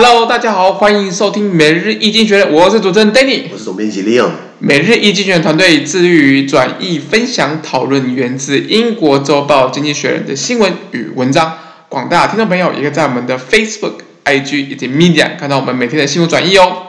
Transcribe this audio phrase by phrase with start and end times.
[0.00, 4.30] Hello，大家好，欢迎收听每日易经济学人，我是主持人 Danny，我是总编辑 Leon。
[4.60, 11.52] 每日易经济学人团队致力于转译、分享、讨论源自英国周报《经济学人》的新闻与文章。
[11.88, 16.87] 广大听众朋友也可以在我们的 Facebook、IG 以及 Media 看到我们每天的新闻转译哦。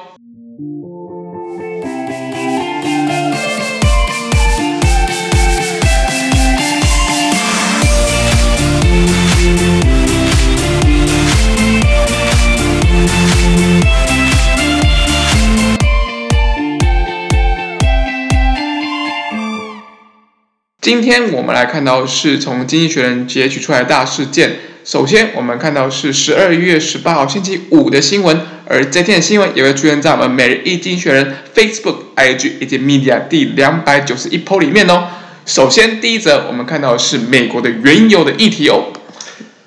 [20.81, 24.59] 今天我们来看到是从《经济学人》截取出来大事件。
[24.85, 35.09] 首先，我们看到是十二月十八号星期五的新闻，而这天的新闻也会出现在我们每日一经济学人 Facebook、IG 以及 Media 第两百九十一 po 里面哦。
[35.45, 38.85] 首先，第一则我们看到是美国的原油的议题哦。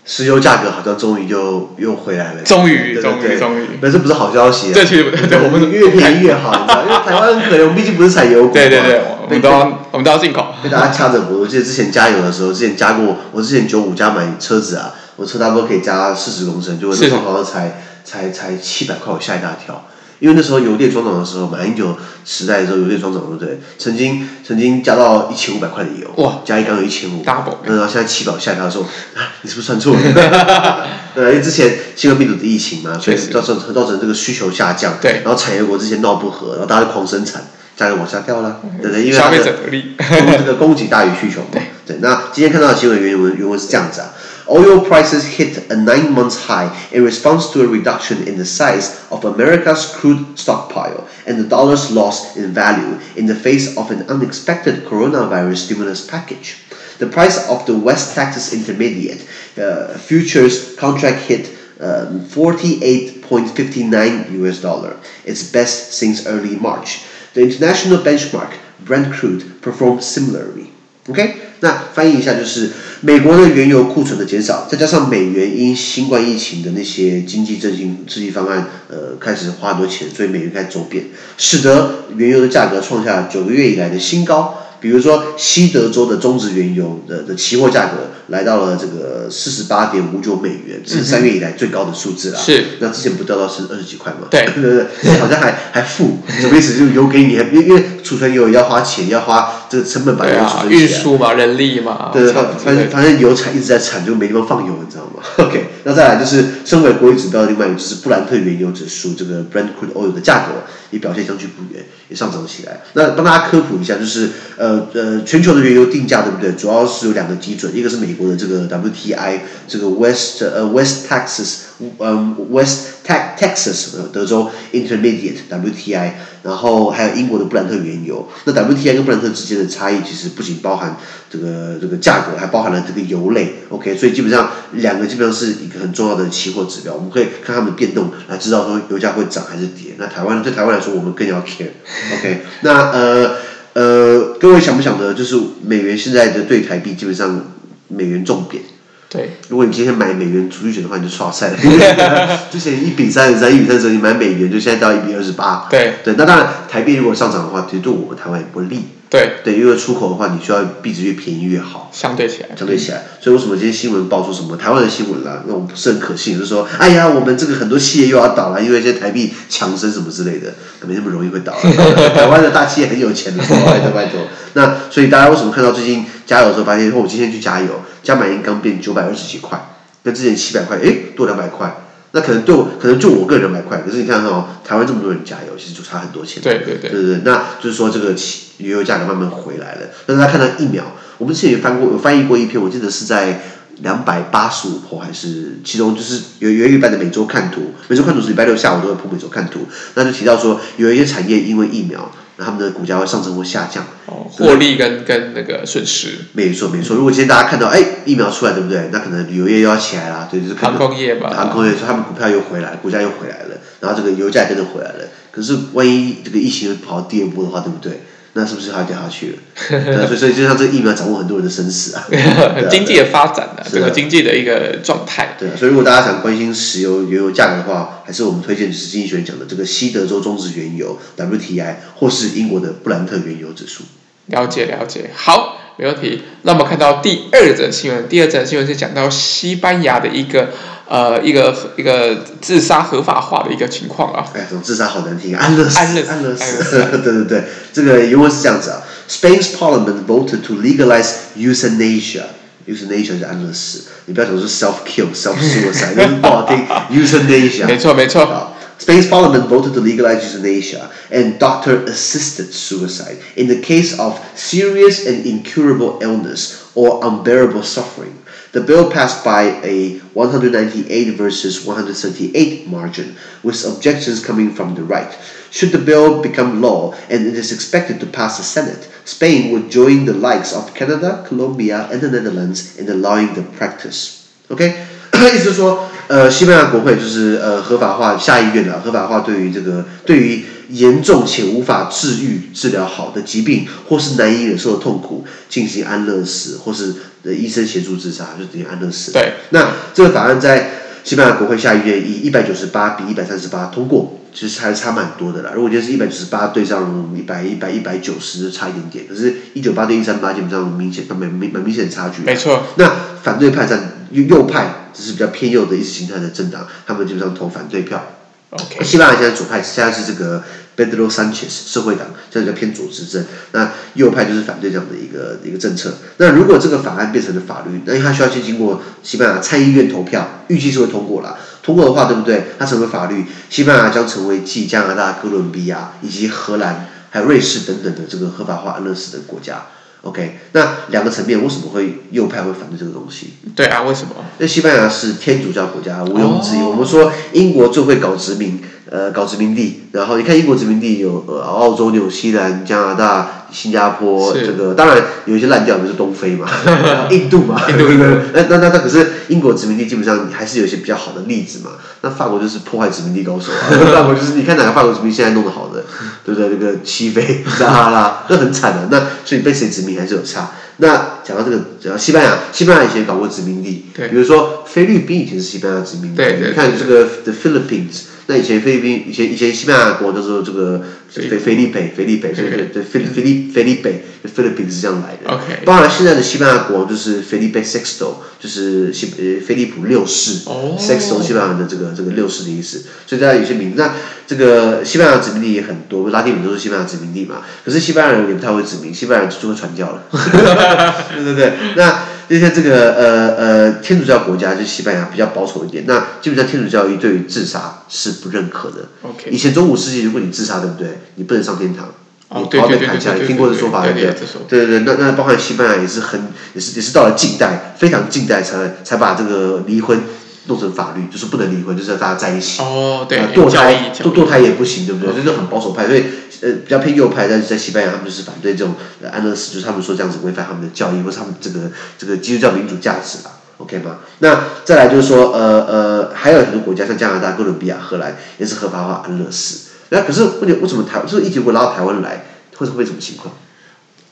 [0.05, 4.75] 石油价格好像终于就又回来了，终于，终于，终于，那这不是好消息啊！
[4.75, 9.59] 对，对，对，我们越便宜越好，你知道，因为台湾很可怜，我们毕竟不是产油国，对对对，我们都要，
[9.93, 10.47] 我们都要进口。
[10.63, 19.85] 被大家掐着脖子，我记得之前加油的时候，之前加过，我之前九五加满车子啊，我车差不多可以加四十公升，就那时候好像才才才七百块，我吓一大跳。
[20.23, 23.59] 因为那时候油电双涨的时候，马英九时代的时候油电双涨，对不对？
[23.77, 27.57] 曾经曾经加到一千五百块的油，哇，加一缸有一千五，double。
[27.65, 28.85] 然后现在七百，吓一跳说
[29.17, 30.87] 啊，你是不是算错了？
[31.17, 35.23] 对，因为之前新冠病毒的疫情嘛，所以造成造成这个需求下降，对。
[35.25, 37.43] 然后产油国之前闹不和，然后大家就狂生产，
[37.77, 39.01] 价格往下掉了，对对？
[39.03, 41.49] 因为消费者得利，这个供给大于需求嘛。
[41.53, 41.97] 对对。
[42.01, 44.15] 那今天看到的新闻原文原文是这样子啊。
[44.49, 49.95] Oil prices hit a nine-month high in response to a reduction in the size of America's
[49.95, 55.59] crude stockpile and the dollar's loss in value in the face of an unexpected coronavirus
[55.59, 56.59] stimulus package.
[56.99, 59.27] The price of the West Texas Intermediate
[59.59, 67.03] uh, futures contract hit um, 48.59 US dollar, its best since early March.
[67.35, 70.71] The international benchmark, Brent crude, performed similarly.
[71.09, 81.05] OK，那翻译一下就是美国的原油库存的减少，再加上美元因新冠疫情的那些经济振兴刺激方案，呃，开始花很多钱，所以美元开始走贬，
[81.39, 84.59] 使得原油的价格创下九个月以来的新高。
[84.81, 92.39] 比如说，西德州的中质原油的的期货价格来到了这个四十八点五九美元，是三月以来最高的数字了。
[92.41, 94.27] 是，那之前不掉到是二十几块吗？
[94.29, 96.77] 对对对，好像还还负，什么意思？
[96.77, 102.11] 就油给你，因为储存油要花钱，要花这个成本把油储存起来，运输嘛，人力嘛。
[102.13, 105.23] 对对，反正反正油产一直在产，就没地方放油，你知道吗？
[105.49, 112.83] OK，那再来就是身为国际指标的另外一个就是布兰特原油指数，这个 Brent crude oil 的价格也表现相去不远，也上涨起来。
[112.93, 114.29] 那帮大家科普一下，就是
[114.59, 116.53] 呃呃，全球的原油定价对不对？
[116.53, 121.55] 主要是有两个基准，一个是美国的这个 WTI，这个 West 呃 West Texas，
[121.99, 128.29] 嗯 West Texas 德州 Intermediate WTI，然后还有英国的布兰特原油。
[128.45, 130.97] 那 WTI 跟布兰特之间的差异其实不仅包含
[131.29, 133.55] 这个这个价格，还包含了这个油类。
[133.69, 139.95] OK，所以基本上两个基本上是一个很重要的期货指标，我们可以看它们的变动来知道说油价会涨还是跌。
[139.99, 141.71] 那台湾对台湾来说，我们更要 care。
[142.19, 143.37] OK，那呃
[143.75, 147.53] 呃，各位想不想得，就是美元现在的对台币基本上
[147.89, 148.63] 美元重贬。
[149.13, 151.57] 对，如果你今天买美元储蓄险的话，你就刷赛了。
[152.51, 155.67] 之前一比三十三，一比三十，你买美元就现在到一比二十八。
[155.69, 158.81] 对对，那当然台币如果上涨的话，其实对我们台湾也不利。
[159.11, 161.91] 对对，因为出口的话，你需要币值越便宜越好。
[161.93, 165.43] 相对起来，相对起来，所以为什么今天新闻爆出什么台湾的新闻啦？
[165.47, 170.55] 那种不是很可信，就是说，哎呀，我们这个很多企业又要倒了，因为现在台币强升什么之类的，
[170.87, 171.53] 没那么容易会倒。
[172.17, 174.23] 台湾的大企业很有钱的，拜托拜托。
[174.55, 179.59] 那所以大家为什么看到最近加油的时候发现，哦，我今天去加油，加满一缸变九百二十几块，
[180.03, 181.75] 跟之前七百块，哎，多两百块。
[182.15, 186.43] 那可能对我，可能就我个人百块，可是你看哈、哦，台湾这么多人加油，其实就差很多钱。
[186.43, 188.15] 对对对，对对对，那就是说这个
[188.59, 189.81] 原油价格慢慢回来了。
[190.05, 190.85] 但是大家看到疫苗，
[191.17, 193.41] 我们之前也翻过，有翻译过一篇，我记得是在
[193.79, 199.61] 两百八十五坡还是其中就是有有一版的每周看图，每周看图是礼拜六下午都会铺每周看图，
[199.95, 202.11] 那就提到说有一些产业因为疫苗。
[202.43, 206.97] 他们的股价会上升或下降，哦，获利跟跟那个损失，没错没错。
[206.97, 208.89] 如果今天大家看到，哎，疫苗出来，对不对？
[208.93, 215.05] 那可能旅游业又要起来了，对，就是航空业吧，航空业说他们股票又回来，股价又回来了，然后这个油价跟着回来了。
[215.31, 218.03] 可是万一这个疫情又跑到第二波的话，对不对？
[218.35, 220.07] 那是不是还要掉下去了？
[220.09, 222.09] 所以所以就像这个疫苗掌握很多人的生死啊，
[222.71, 225.37] 经济的发展啊，这个经济的一个状态。
[225.39, 233.85] 对啊，所以如果大家想关心石油原油价格的话，还是我们推荐就是经济学讲的这个西德州中质原油 WTI，或是英国的布兰特原油指数。
[234.27, 236.23] 了解了解，好，没问题。
[236.43, 240.49] 那我们看到第二则新闻，第二则新闻是讲到西班牙的一个。
[240.92, 244.26] 呃一个一个自杀合法化的一个情况啊。
[244.34, 247.44] 哎，这种自杀好难听，安乐死，安乐死，安乐死，对对对，
[247.74, 248.82] 这个原文是这样子啊。
[249.10, 252.24] Spain's parliament voted to legalize euthanasia.
[252.68, 256.66] Euthanasia 是安乐死，你不要总是 self kill, self suicide，那不好听。
[256.92, 258.26] Euthanasia，没错没错。
[258.26, 265.98] 好，Spain's parliament voted to legalize euthanasia and doctor-assisted suicide in the case of serious and incurable
[266.02, 268.12] illness or unbearable suffering.
[268.52, 275.12] The bill passed by a 198 versus 138 margin, with objections coming from the right.
[275.52, 279.70] Should the bill become law, and it is expected to pass the Senate, Spain would
[279.72, 284.28] join the likes of Canada, Colombia, and the Netherlands in allowing the practice.
[284.50, 284.74] OK，
[285.14, 296.95] 意思是说，呃，西班牙国会就是呃合法化下议院了，合法化对于这个对于 严重且无法治愈治疗好的疾病，或是难以忍受的痛苦进行安乐死，或是。
[297.23, 299.13] 的医生协助自杀就等于安乐死。
[299.13, 300.71] 对，那这个法案在
[301.05, 305.53] 西班牙国会下议院以一百九十八比一百三十八通过，其实还是差蛮多的啦。
[305.55, 309.07] 如果就是一百九十八对上一百一百一百九十，差一点点。
[309.07, 312.25] 可是，一九八对一三八基本上明显蛮明蛮明显的差距。
[312.25, 312.65] 没错。
[312.75, 312.93] 那
[313.23, 318.05] 反对派占右右派，只是比较偏右的意识形态的政党，他们基本上投反对票。
[318.53, 318.85] OK。
[318.85, 320.43] 西班牙现在左派现在是这个。
[320.75, 323.23] Pedro Sanchez 社会党现在比较偏左执政，
[323.53, 325.93] 那右派就是反对这样的一个一个政策。
[326.17, 331.39] 那如果这个法案变成了法律，那它需要先经过西班牙参议院投票，预计是会通过了。
[331.63, 332.45] 通过的话，对不对？
[332.59, 339.67] 它成为法律，西班牙将成为继加拿大、哥伦比亚以及荷兰还有瑞士等等的这个合法化安乐死的国家。
[340.03, 343.35] OK，那两个层面为什么会右派会反对这个东西？
[343.55, 344.15] 对啊，为什么？
[344.39, 346.63] 那西班牙是天主教国家，毋庸置疑。
[346.63, 348.61] 我们说英国最会搞殖民。
[348.93, 356.47] 呃，搞殖民地，然后你看英国殖民地有呃澳洲、纽西兰、加拿大、新加坡，这个当然有一些烂掉，比如说东非嘛，
[357.11, 358.05] 印度嘛，印度 印度。
[358.35, 361.71] 那那那那可是英国殖民地基本上还是有一些比较好的例子嘛。
[362.03, 365.83] 那法国就是破坏殖民地高手啊， 法国就是你看哪个法国殖民现在弄得好的，
[366.27, 366.51] 对不对？
[366.51, 368.89] 那个西非、撒哈拉，那很惨的。
[368.91, 370.51] 那所以被谁殖民还是有差。
[370.77, 376.49] 那讲到这个，讲到西班牙，西班牙以前搞过殖民地，对，比如说菲律宾以前是西班牙殖民地，对对。
[376.51, 378.13] 你看这个 The Philippines。
[378.27, 385.35] 那以前菲律宾，以前以前西班牙国就是这个菲菲利北，菲利北，对对对，菲菲利菲利北，菲律宾是这样来的。
[385.35, 385.65] OK。
[385.67, 390.49] 当然，现在的西班牙国就是菲利北 Sexto，就是西呃菲利普六世。
[390.49, 390.77] 哦。
[390.79, 393.83] Sexto 西班牙的这个这个六世的意思，所以大家有些名字。
[393.83, 393.93] 那
[394.27, 397.43] 这个西班牙殖民地也很多，拉丁美洲是西班牙殖民地嘛。
[397.65, 400.05] 可是西班牙人也不太会殖民，西班牙人就会传教了。
[401.15, 402.12] 对对对，那。
[402.33, 405.85] 就像这个呃呃天主教国家，就西班牙比较保守一点。
[405.87, 408.89] 那基本上天主教义对于自杀是不认可的。
[409.05, 409.29] Okay.
[409.31, 411.01] 以前中古世纪，如果你自杀，对不对？
[411.17, 411.91] 你不能上天堂，
[412.31, 413.19] 你头要被砍下来。
[413.19, 414.15] 听过这说法对不对？
[414.49, 420.01] 对对对，那那包含西班牙也是很也是也是到了近代，非常近代才才把这个离婚
[420.47, 422.63] 弄成法律，就是不能离婚，就是要大家在一起。
[422.63, 423.19] 哦，对。
[423.35, 425.15] 堕胎堕堕胎也不行，对不对？
[425.15, 426.05] 这就很保守派，所以。
[426.43, 428.75] 呃，比较偏右派，但是在西班牙，他们就是反对这种
[429.13, 433.99] 安乐死，就是他们说这样子违反他们的教义，或是他们这个这个基督教民主价值啦，OK 吗？
[434.19, 439.69] 那再来就是说，呃呃，还有很多国家，像加拿大、哥伦比亚、荷兰，也是合法化安乐死。
[439.91, 442.25] 那可是问题，为什么台就是议题会拉到台湾来，
[442.57, 443.33] 会是会什么情况？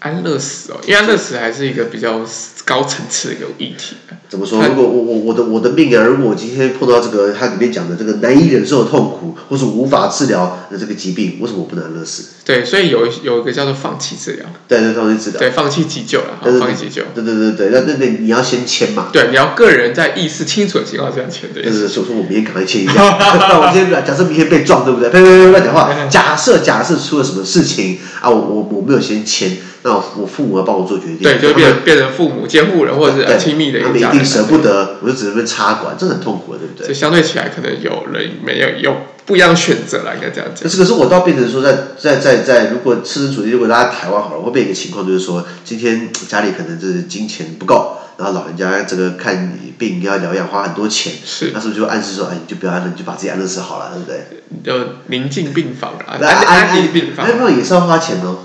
[0.00, 2.20] 安乐死哦，因为安乐死还是一个比较
[2.64, 3.96] 高层次的一个议题。
[4.28, 4.62] 怎么说？
[4.66, 12.24] 如果我我我的我的命啊，如果我今天碰到这个它里面讲的这个难以忍受的痛苦，或是无法治疗的这个疾病，为什么我不能安乐死？
[12.44, 14.46] 对，所以有有一个叫做放弃治疗。
[14.68, 15.40] 对对，放弃治疗。
[15.40, 17.02] 对，放弃急救了，放弃急救。
[17.14, 19.08] 对对对对，那那那你要先签嘛？
[19.12, 21.60] 对，你要个人在意识清楚的情况下签的。
[21.60, 22.94] 就是说说我明天赶快签一下。
[22.94, 25.10] 那 我今天假设明天被撞，对不对？
[25.10, 25.92] 呸呸呸，乱讲话。
[26.08, 29.56] 假设假设出了什么事情啊，我我我没有先签。
[29.82, 36.88] 那我父母要帮我做决定，对，就变变成父母监护人或者是亲密的一个家人，他们一定舍不得，我就只能被插管，这很痛苦的，对不对？
[36.88, 40.64] 这相对起来，可能有人没有有不一样的选择了，应该这样讲。
[40.64, 54.42] 可是，可是我倒变成说在，在在在在，如果设身处地，如果大家台湾好了，会变一个情况，就是说，今天家里可能就是金钱不够，然后老人家这个看病要疗养花很多钱，是，那是不是就暗示说，哎，你就不要安乐，你就把自己安乐死好了，对不对？
[54.64, 58.38] 就宁静病房啊，安安宁病房，安宁也是要花钱哦。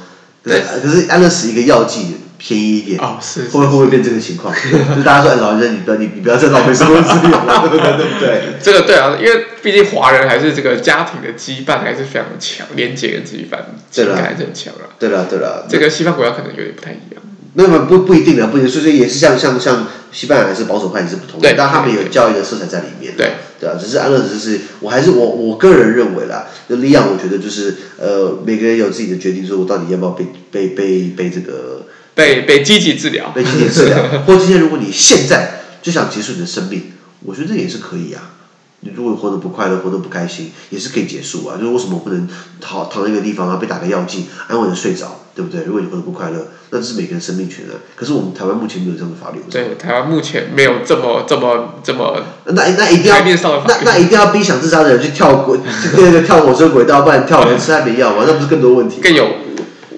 [0.46, 4.54] 对，可是安乐死一个药剂便宜一点，哦，是，会会不会变这个情况？
[4.96, 8.20] 就大家说，老人家你不要你你不要再浪费生活资源了， 对不对？
[8.20, 13.58] 对，这个对啊，因为毕竟华人还是这个家庭的羁绊还是非常强，连结跟羁绊
[13.90, 14.86] 情感还是很强啊。
[15.00, 17.24] 对了对了，这个西方国家可能有点不太一样。
[17.56, 23.14] 那么不不一定的，不一定，所以也是像像像西班牙还是保守派也是不同的，但他们有教育的色彩在里面。
[23.18, 23.34] 对。
[23.58, 33.98] 对啊，只是安乐只，是我还是我我个人认为啦，就李阳，我觉得就是呃，每个人有自己的决定，说我到底要不要被被被被这个被被积极治疗，被积极治疗，
[34.28, 36.92] 或今天如果你现在就想结束你的生命，
[37.24, 38.34] 我觉得这也是可以啊。
[38.82, 41.56] 你如果活得不快乐，活得不开心，也是可以结束啊。
[41.58, 42.28] 就是为什么不能
[42.60, 45.63] 躺躺在一个地方啊，被打个药剂，安稳的睡着，对不对？
[45.65, 47.75] 如果你活得不快乐，那这是每个人生命权啊。
[47.96, 49.39] 可是我们台湾目前没有这样的法律。
[49.51, 52.22] 对，台湾目前没有这么这么这么。
[52.46, 55.60] 那那一定要那那一定要逼想自杀的人去跳轨，
[55.98, 59.01] 那个跳火车轨道，不然跳人吃安眠药嘛，那不是更多问题？
[59.01, 59.27] 更有。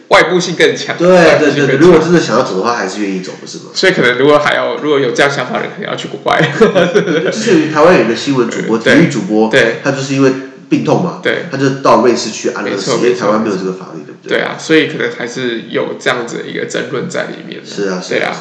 [0.09, 0.95] 外部性更强。
[0.97, 1.05] 对
[1.37, 3.65] 对对，如果真的想要走的话，还是愿意走，不是吗？
[3.73, 6.39] 所以可能如果还要如果有这样想法的人，可能要去国外。
[7.29, 10.31] 就是台湾有一个新闻主播， 体育主播，对，他就是因为
[10.69, 14.39] 病痛嘛，对，他就到瑞士去安乐死，因为台湾没有这个法律，对不对？
[14.39, 17.61] 啊，所以可能还是有这样子的一个争论在里面。
[17.65, 18.35] 是啊，是啊。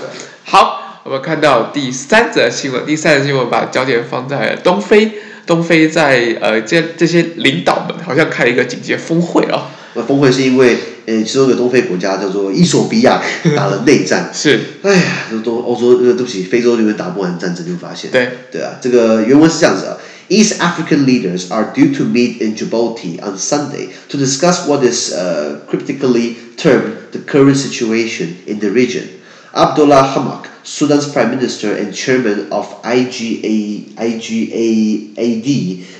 [0.44, 5.12] 好，我们看到第三则新闻，第三则新闻把焦点放在了东非，
[5.46, 9.68] 东非在呃这这些领导们好像开了一个警戒峰会哦。
[9.94, 10.76] 那峰会是因为。
[11.06, 13.22] 呃，其中一个东非国家叫做伊索比亚
[13.54, 14.28] 打了内战。
[14.34, 14.58] 是。
[14.82, 18.10] 哎呀，这东欧洲，呃，对不起，非洲这边打不完战争就发现。
[18.10, 18.28] 对。
[18.50, 19.96] 对啊，这个原文是这样子啊
[20.28, 25.64] ：East African leaders are due to meet in Djibouti on Sunday to discuss what is uh,
[25.68, 29.08] cryptically termed the current situation in the region.
[29.54, 35.46] Abdullah Hamak, Sudan's prime minister and chairman of IGA, IGAAD,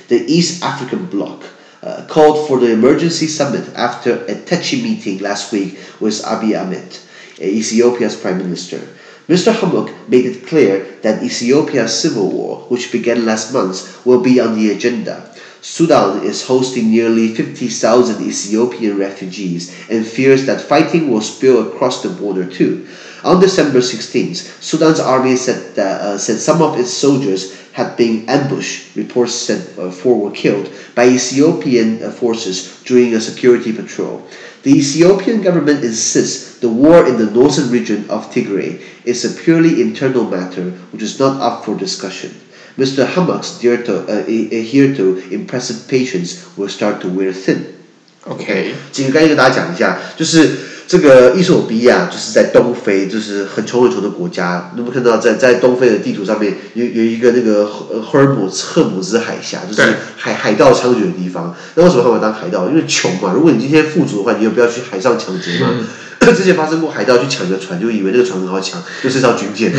[0.07, 1.43] the East African bloc.
[1.83, 6.97] Uh, called for the emergency summit after a touchy meeting last week with Abiy Ahmed,
[7.39, 8.81] Ethiopia's prime minister.
[9.27, 9.51] Mr.
[9.51, 14.55] Hamuk made it clear that Ethiopia's civil war, which began last month, will be on
[14.55, 15.29] the agenda.
[15.61, 22.09] Sudan is hosting nearly 50,000 Ethiopian refugees and fears that fighting will spill across the
[22.09, 22.87] border too.
[23.26, 28.28] On December 16th, Sudan's army said that uh, said some of its soldiers had been
[28.28, 28.96] ambushed.
[28.96, 34.26] Reports said uh, four were killed by Ethiopian uh, forces during a security patrol.
[34.64, 39.80] The Ethiopian government insists the war in the northern region of Tigray is a purely
[39.80, 42.30] internal matter which is not up for discussion.
[42.76, 43.06] Mr.
[43.06, 47.66] Hamak's uh, hitherto impressive patience will start to wear thin.
[48.26, 50.58] OK，请刚才跟大家讲一下，就是。
[50.87, 54.71] 这个伊索比亚就是在东非，就是很穷很穷的国家。
[54.75, 59.81] 你们看到在在东非的地图上面有有一个那个赫赫尔姆赫姆兹海峡，就是
[60.15, 61.53] 海海盗猖獗的地方。
[61.75, 62.69] 那为什么他们当海盗？
[62.69, 63.33] 因为穷嘛。
[63.35, 65.67] 如果你今天富足的话，你有必要去海上抢劫吗？
[65.71, 65.85] 嗯
[66.35, 69.71] 之前发生过海盗去抢一个船，就以为那个船很好抢，就是一艘军舰，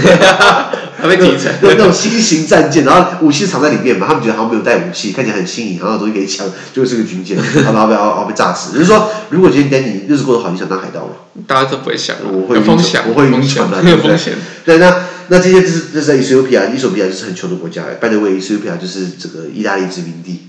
[0.97, 8.73] 还没底层，那种新型战舰，然后武器藏在里面嘛，他们觉得好像没有带武器，看起来很新颖，然后东西可以抢，就是个军舰，然后被然后被炸死。
[8.73, 11.13] 就是说，如果今天你日子过得好，你想当海盗吗？
[11.47, 14.33] 大家都不会想，我会风险，我会晕船的，有风险。
[14.65, 14.95] 对，那
[15.29, 17.83] 那这些就是这是在伊索比亚，伊索比亚就是很穷的国家。
[18.01, 20.49] By the way，伊索比亚就是这个意大利殖民地，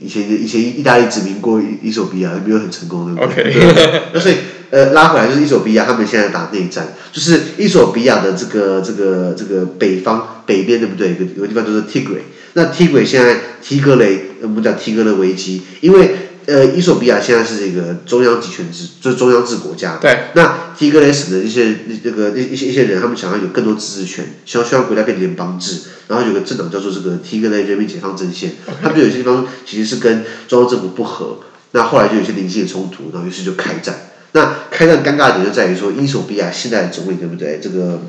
[0.00, 4.36] 以前以前意大利殖民过伊索比亚，没有很成功，对不对？OK，那所以。
[4.70, 11.10] 呃，拉回来就是伊索比亚，他们现在打内战，就是伊索比亚的这个这个这个北方北边，对不对？
[11.10, 12.22] 有个有个地方就是 Tigray，
[12.54, 16.14] 那 Tigray 现在提格雷，我们讲提格雷危机，因为
[16.46, 19.96] 呃，伊索比亚现在是这个中央集权制，就是中央制国家。
[19.96, 20.24] 对。
[20.34, 25.78] 那提格雷省的一些那个一些一些人，他们想要有更多自治权，希望希望国家变联邦制，
[26.08, 28.52] 然后有个政党叫做这个提格雷人民解放阵线
[28.82, 31.38] 他们有些地方其实是跟中央政府不合，
[31.70, 33.94] 那后来就有些零星的冲突，然后于是就开战。
[34.36, 37.60] 那开战尴尬的点就在于说，伊索比亚现在的总理对不对？
[37.62, 38.00] 这个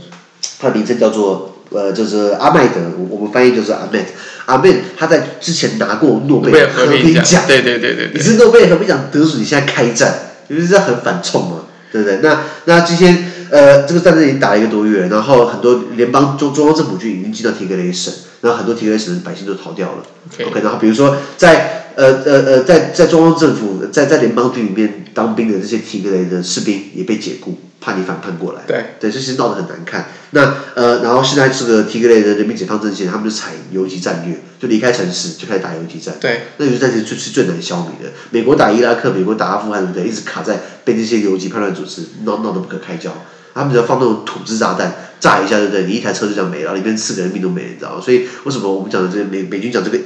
[0.60, 4.04] 他的名称叫做呃，就是阿麦德，我们翻译就是阿麦。
[4.48, 10.16] 阿麦他在之前拿过诺贝尔和平奖，对对对对，你是诺贝尔和平奖得主，你现在开战，
[10.48, 11.66] 你不是这很反冲吗？
[11.92, 12.18] 对不对？
[12.24, 20.04] 那那今天呃，这个战争已经打了一个多月，然后很多联邦中中央政府军已经进到提格雷省，然后很多提格雷省的百姓都逃掉了。
[20.48, 21.84] OK，, 然后比如说在。
[21.96, 28.62] 呃呃呃，在在中央政府在在联邦军里面当兵的这些提格雷的士兵也被解雇，怕你反叛过来。
[28.68, 30.08] 对对，这些闹得很难看。
[30.32, 36.14] 那呃，然后现在这个提格雷的人民解放阵线，他们就采游击战略，就离开城市就开始打游击战。
[36.20, 38.12] 对，那游击战其实最是最难消弭的。
[38.32, 40.08] 美国打伊拉克，美国打阿富汗，对不对？
[40.08, 43.12] 一直卡在被这些游击叛乱组织闹闹得不可开交。
[43.54, 45.86] 他们只要放那种土制炸弹，炸一下，对不对？
[45.86, 48.02] 你一台车就这样没了，里面四个人命都没了，你知道吗？
[48.04, 49.98] 所以为什么我们讲的这个美美军讲这个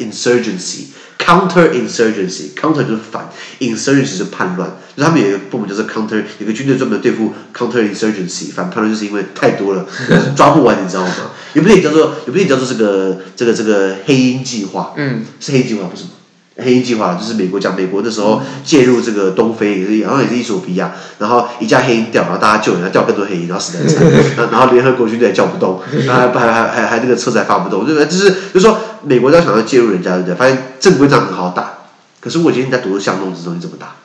[1.19, 9.85] insurgency，counter-insurgency，counter 就是反，insurgency 是叛乱，就他们有一个部门就是 counter，有个军队专门对付 counter-insurgency，反叛乱就是因为太多了，
[10.35, 11.13] 抓不完，你知道吗？
[11.53, 16.09] 有部电影叫做有部电影叫做这个这个这个黑鹰计划，嗯，是黑鹰计划不是吗？
[16.61, 28.05] 黑鹰计划就是美国讲美国那时候介入这个东非，也是然后也是伊索比亚，然后一架黑鹰掉，然后大家救人，然后掉更多黑鹰，然后死得很惨， 然后联合国军队也叫不动， 还还还还还那个车子还发不动，对不对？
[28.07, 30.35] 就是就是说美国要想要介入人家，对不对？
[30.35, 31.73] 发现正规仗很好打，
[32.19, 33.95] 可是我今天在读的巷弄之中，你怎么打？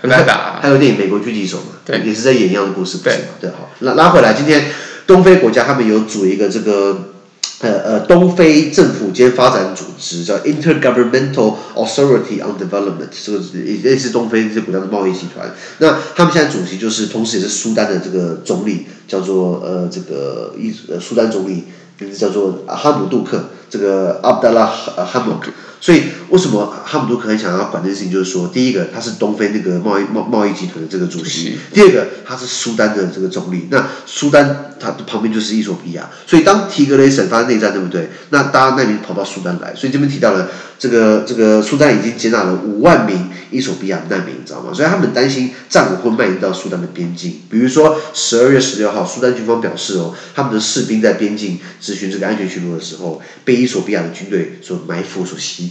[0.00, 0.60] 很难打。
[0.62, 3.22] 还有电影《美国狙击手》嘛，对，也是在演一样的故事，不是吗？
[3.40, 4.66] 对，好，拉拉回来，今天
[5.06, 7.14] 东非国家他们有组一个这个。
[7.60, 15.52] 呃呃，东非政府间发展组织叫 Intergovernmental Authority on Development，这个也类似东非一些国家的贸易集团。
[15.78, 21.64] 那他们现在主席就是，同时也是苏丹的这个总理，叫做呃这个一呃苏丹总理
[21.98, 25.34] 名字叫做哈姆杜克，这个阿卜达拉哈姆。
[25.80, 28.12] 所以为什么哈姆杜克很想要管这件事情？
[28.12, 33.68] 就是说，第一个他是东非那个贸易贸贸易集团的这个主席，第二个他是苏丹的这个总理。
[33.70, 38.10] 那苏丹他的旁边就是伊索比亚，所以当提格雷省发生内战，对不对？
[38.30, 44.72] 那大家难民跑到苏丹来，所以这边提到了这个这个苏丹已经接纳了五万名伊索比亚难民，你知道吗？
[44.72, 47.40] 所以他们担心战火会蔓延到苏丹的边境。
[47.48, 55.68] 比如说十二月十六号，苏丹军方表示哦，他们的士兵在边境执行这个安全巡逻的时候，被伊索比亚的军队所埋伏、所袭。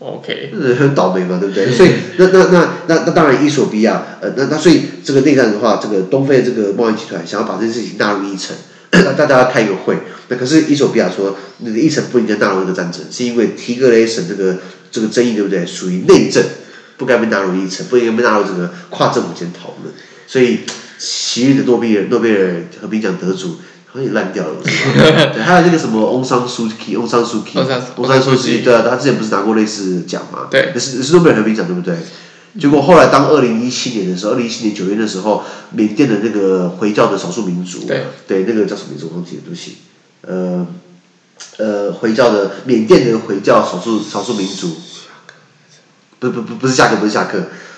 [0.00, 1.70] OK，很倒霉嘛，对不对？
[1.70, 8.54] 所以那那那那那当然，伊索比亚呃，那那所以这个内战的话，这个东非这个贸易集团想要把这件事情纳入议程，
[8.90, 9.96] 那大家要开一个会。
[10.28, 14.58] 那可是伊索比亚说，那个议程不应该纳入这个战争，是因为提格雷省这个
[14.90, 15.64] 这个争议，对不对？
[15.64, 16.42] 属于内政，
[16.98, 19.94] 不该被纳入议程，不应该被纳入这个跨政府间讨论。
[20.26, 20.60] 所以，
[20.98, 23.56] 昔日的诺贝尔诺贝尔和平奖得主。
[23.94, 25.30] 好像也烂掉了，是吧？
[25.32, 27.56] 对，还有那个什么翁桑苏基，翁桑苏基，
[27.96, 30.48] 翁桑苏基，对啊，他之前不是拿过类似奖吗？
[30.50, 31.96] 对，也是也是诺贝尔和平奖，对不对？
[32.58, 39.76] 结果后来当二零一七年的时候，二零一七年九月的时候，缅甸的那个回教的少数民族，对，对，那个叫什么名字我忘记了，对不起，
[40.22, 40.66] 呃，
[41.58, 44.72] 呃，回教的缅甸的回教少数少数民族，
[46.18, 47.26] 不不不不是下课，不是夏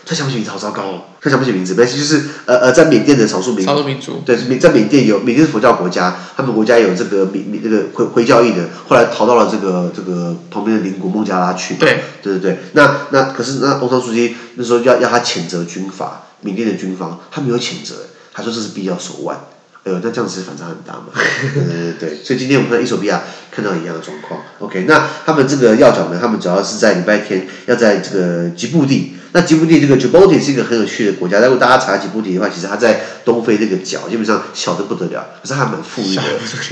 [0.06, 0.08] 克。
[0.08, 1.02] 他想不起名字，好糟糕哦！
[1.20, 11.74] 他想不起名字，没事，就是呃呃，在缅甸的少数民族，少数民族，对，在缅甸有缅甸是佛教国家，他们国家有这个缅缅那个回回教义的，后来逃到了这个这个旁边的邻国孟加拉去。
[11.74, 17.96] 对，对对对，那那可是那翁桑书记那时候要要他谴责军阀，缅甸的军方他没有谴责，
[18.32, 19.36] 他说这是必要手腕。
[19.82, 21.06] 哎呦，那这样子反差很大嘛？
[21.52, 24.40] 对对对对，所以今天我们在伊索比亚看到一样的状况。
[24.60, 29.15] OK，那他们这个要角呢，他们主要是在礼拜天要在这个吉布地。
[29.36, 36.22] 那吉布地这个 Djibouti 是一个很有趣的国家，如果大家查吉布地的话，其实它在东非这个角，基本上小的不得了，可是它蛮富裕的，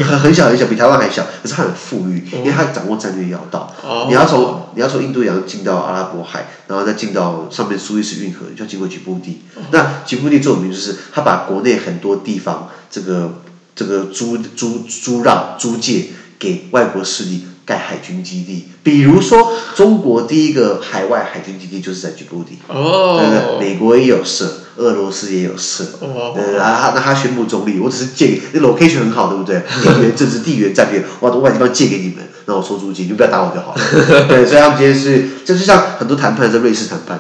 [0.03, 3.71] 很很小很小，比台湾还小，可是它很富裕，因为它掌握战略要道。
[4.09, 9.43] 你要从你要从印度洋进到阿拉伯海，然后再进到上面苏伊士运河，就要经过吉布地。
[9.71, 13.43] 那吉布地最有名就是它把国内很多地方这个
[13.77, 16.07] 这个租租租让租借
[16.39, 17.45] 给外国势力。
[17.67, 23.69] 盖海军基地，比如说中国第一个海外海军基地就是在吉布地，哦，对不对？
[23.69, 29.63] 美国也有设，俄罗斯也有设，哦，呃，他那他宣布中立，我只是借，那 location 很好，对不对？
[29.83, 33.81] 地缘政治、地缘战略，我把外地方借给你们，那我收租金，你就不要打我就好了。
[34.29, 37.19] 对，所以他们今天是，这就像很多谈判在瑞士谈判，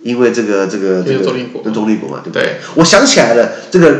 [0.00, 1.24] 因为这个这个这个
[1.64, 2.58] 跟中立国嘛，对不对？
[2.76, 3.90] 我想起来了，这个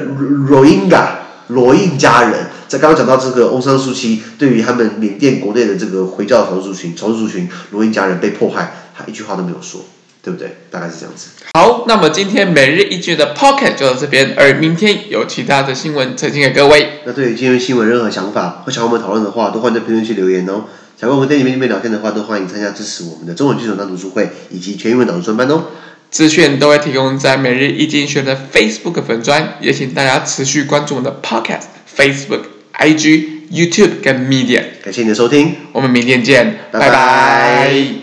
[0.48, 1.18] 罗英嘎
[1.48, 2.46] 罗印加人。
[2.72, 9.82] 在刚刚讲到这个翁桑苏姬，对于他们缅甸国内的这个回教少数族群、少数族群罗兴家人被迫害，他一句话都没有说，
[10.22, 10.56] 对不对？
[10.70, 11.28] 大概是这样子。
[11.52, 17.00] 好，那么今天每日一句的 Pocket 就到这边，而明天有其他的新闻呈现给各位。
[17.04, 20.64] 那对于今天新闻任何想法或想我们讨论的话，都欢迎在评论区留言哦。
[20.98, 25.64] 想跟我们店里面里面聊天的话，都欢迎参加支持我们的中文剧场大读书会以及全英文导读专班哦。
[26.10, 32.61] 资讯都会提供在每日一经学的 Facebook 粉专，也请大家持续关注我们的 Podcast Facebook。
[32.78, 36.88] IG、YouTube 跟 Media，感谢你的收听，我们明天见，拜拜。
[36.88, 38.01] 拜拜。